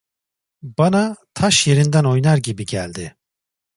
Bana, 0.63 1.15
taş 1.33 1.67
yerinden 1.67 2.03
oynar 2.03 2.37
gibi 2.37 2.65
geldi. 2.65 3.17